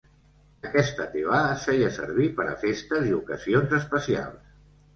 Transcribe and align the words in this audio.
Aquesta 0.69 1.05
tevah 1.15 1.41
es 1.49 1.67
feia 1.69 1.91
servir 1.99 2.27
per 2.41 2.47
a 2.55 2.55
festes 2.65 3.07
i 3.13 3.15
ocasions 3.21 3.79
especials. 3.83 4.45